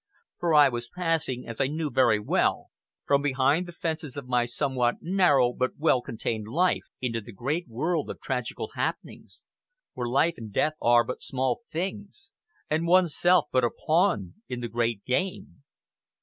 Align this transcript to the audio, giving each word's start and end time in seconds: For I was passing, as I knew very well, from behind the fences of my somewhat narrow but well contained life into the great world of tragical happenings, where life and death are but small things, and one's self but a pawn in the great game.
For 0.39 0.55
I 0.55 0.67
was 0.67 0.89
passing, 0.89 1.47
as 1.47 1.61
I 1.61 1.67
knew 1.67 1.91
very 1.91 2.19
well, 2.19 2.71
from 3.05 3.21
behind 3.21 3.67
the 3.67 3.71
fences 3.71 4.17
of 4.17 4.27
my 4.27 4.45
somewhat 4.47 4.95
narrow 4.99 5.53
but 5.53 5.77
well 5.77 6.01
contained 6.01 6.47
life 6.47 6.85
into 7.01 7.21
the 7.21 7.31
great 7.31 7.67
world 7.67 8.09
of 8.09 8.19
tragical 8.19 8.69
happenings, 8.73 9.43
where 9.93 10.07
life 10.07 10.33
and 10.39 10.51
death 10.51 10.73
are 10.81 11.03
but 11.03 11.21
small 11.21 11.61
things, 11.69 12.31
and 12.67 12.87
one's 12.87 13.15
self 13.15 13.45
but 13.51 13.63
a 13.63 13.69
pawn 13.69 14.33
in 14.49 14.61
the 14.61 14.67
great 14.69 15.05
game. 15.05 15.61